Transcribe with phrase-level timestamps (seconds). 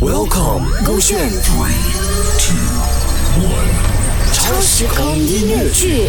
[0.00, 1.28] Welcome，勾选。
[4.32, 6.08] 超时空音乐剧，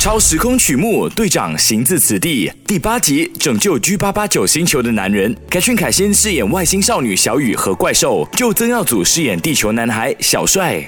[0.00, 2.50] 超时空曲目，队长行自此地。
[2.66, 5.36] 第八集，拯救 G 八八九星球的男人。
[5.48, 10.84] 凯旋凯先饰演外星少女小雨和怪兽，就曾耀祖饰演地球男孩小帅。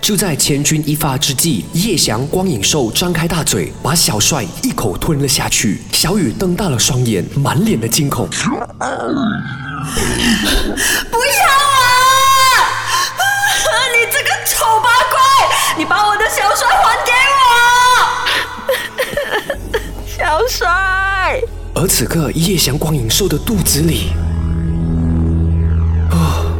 [0.00, 5.82] 就在千钧一发之际，叶翔光影兽张开大嘴，把小帅一口吞了下去。
[5.92, 8.26] 小雨瞪大了双眼，满脸的惊恐。
[11.10, 11.61] 不要
[20.32, 21.38] 小帅！
[21.74, 24.12] 而此刻，叶翔光影兽的肚子里，
[26.10, 26.56] 哦，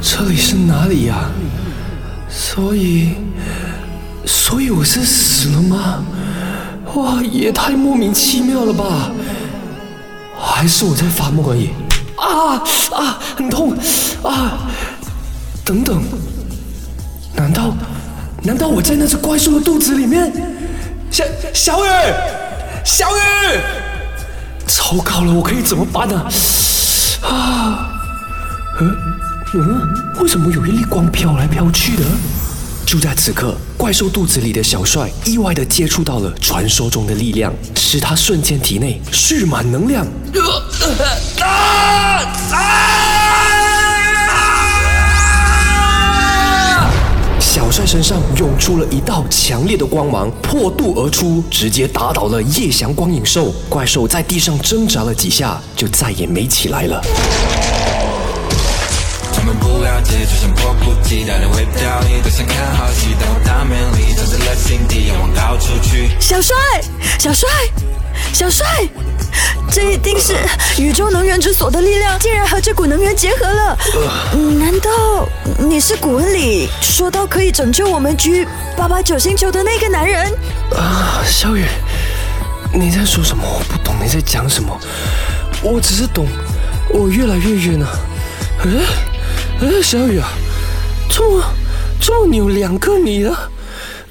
[0.00, 1.30] 这里是哪里呀？
[2.28, 3.14] 所以，
[4.26, 6.04] 所以我是死了吗？
[6.94, 9.12] 哇，也太莫名其妙了吧！
[10.36, 11.70] 还是我在发梦而已？
[12.16, 12.64] 啊
[12.96, 13.76] 啊，很痛
[14.24, 14.58] 啊！
[15.64, 16.02] 等等，
[17.36, 17.76] 难道
[18.42, 20.32] 难道我在那只怪兽的肚子里面？
[21.12, 21.88] 小小雨，
[22.84, 23.60] 小雨，
[24.66, 26.14] 糟糕了，我可以怎么办呢？
[27.22, 27.88] 啊，
[28.80, 28.96] 嗯
[29.54, 29.88] 嗯，
[30.20, 32.02] 为什么有一粒光飘来飘去的？
[32.84, 40.04] 就在此刻，怪兽肚子里的小帅意外的接触到了传说中的力量，使他瞬间体内蓄满能量。
[41.40, 42.81] 啊啊！
[47.72, 53.50] 帅身上涌出了一道强烈的光芒，破肚而出，直接打倒了叶翔光影兽。
[53.66, 57.02] 怪兽在地上挣扎了几下，就再也没起来了。
[59.32, 64.12] 他们不了解，就像迫不及待的会掉你，都想看好戏，但我大面里
[64.44, 66.10] 了心底，要往高处去。
[66.20, 66.54] 小帅，
[67.18, 67.48] 小帅，
[68.34, 68.66] 小帅，
[69.70, 70.36] 这一定是
[70.78, 73.78] 宇宙能源之所的力量，竟然和这股能源结合了。
[74.58, 74.90] 难道
[75.58, 80.32] 你是古文里说到可以拯救我们 G 八八九星球的那个男人？
[80.76, 81.64] 啊，小雨，
[82.72, 83.42] 你在说什么？
[83.44, 84.78] 我不懂你在讲什么。
[85.62, 86.26] 我只是懂，
[86.90, 87.86] 我越来越晕了。
[88.64, 88.70] 哎，
[89.60, 90.28] 哎，小雨啊，
[91.08, 91.42] 这么，
[92.00, 93.48] 这么你有两个你啊？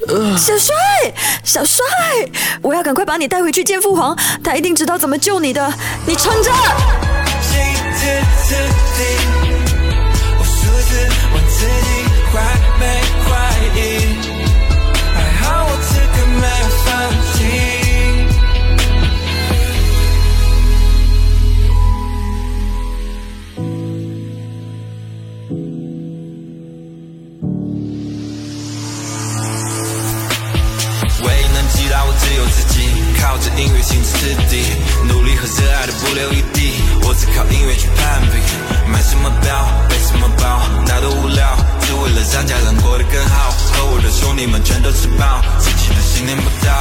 [0.08, 0.74] 呃，小帅，
[1.44, 1.86] 小帅，
[2.62, 5.74] 我要赶快把你带回去见父皇，他一定知道怎么救你的。
[6.06, 6.52] 你撑着。
[32.06, 32.88] 我只有自己，
[33.22, 34.64] 靠着音乐行至此地，
[35.08, 36.74] 努力和热爱的不留一地，
[37.04, 38.38] 我只靠音乐去攀比，
[38.92, 39.50] 买什么表，
[39.90, 46.72] 背什么包，那都无聊，只为了让家人过得更好，和我的兄弟们全都吃饱，自己的信念不到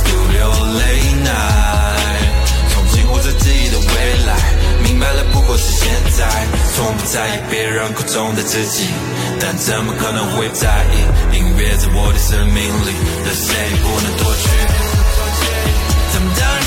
[0.00, 0.48] ，Studio
[0.78, 4.34] late night，重新活着自己的未来，
[4.82, 6.26] 明白了不过是现在，
[6.74, 8.88] 从不在意别人口中的自己，
[9.40, 11.36] 但怎么可能会在意？
[11.36, 12.92] 音乐在我的生命里，
[13.24, 14.48] 的谁不能夺取？
[16.12, 16.58] 怎么当然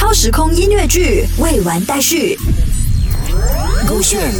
[0.00, 2.38] 超时空音乐剧未完待续。
[3.84, 4.32] 勾选。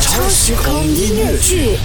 [0.00, 1.76] 超时空音乐剧。